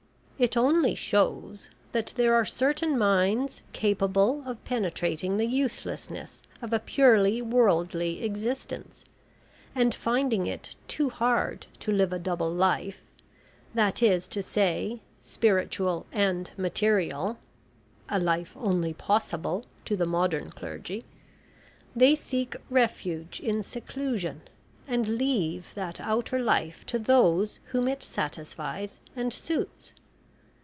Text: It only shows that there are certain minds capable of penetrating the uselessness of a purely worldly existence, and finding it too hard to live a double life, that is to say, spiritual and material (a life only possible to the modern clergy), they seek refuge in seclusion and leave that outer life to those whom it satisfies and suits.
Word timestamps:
It 0.43 0.57
only 0.57 0.95
shows 0.95 1.69
that 1.91 2.15
there 2.17 2.33
are 2.33 2.45
certain 2.45 2.97
minds 2.97 3.61
capable 3.73 4.41
of 4.47 4.65
penetrating 4.65 5.37
the 5.37 5.45
uselessness 5.45 6.41
of 6.63 6.73
a 6.73 6.79
purely 6.79 7.43
worldly 7.43 8.23
existence, 8.23 9.05
and 9.75 9.93
finding 9.93 10.47
it 10.47 10.75
too 10.87 11.11
hard 11.11 11.67
to 11.81 11.91
live 11.91 12.11
a 12.11 12.17
double 12.17 12.51
life, 12.51 13.03
that 13.75 14.01
is 14.01 14.27
to 14.29 14.41
say, 14.41 15.01
spiritual 15.21 16.07
and 16.11 16.49
material 16.57 17.37
(a 18.09 18.17
life 18.19 18.55
only 18.57 18.95
possible 18.95 19.67
to 19.85 19.95
the 19.95 20.07
modern 20.07 20.49
clergy), 20.49 21.05
they 21.95 22.15
seek 22.15 22.55
refuge 22.71 23.39
in 23.41 23.61
seclusion 23.61 24.41
and 24.87 25.07
leave 25.19 25.71
that 25.75 25.99
outer 26.01 26.39
life 26.39 26.83
to 26.87 26.97
those 26.97 27.59
whom 27.65 27.87
it 27.87 28.01
satisfies 28.01 28.97
and 29.15 29.31
suits. 29.33 29.93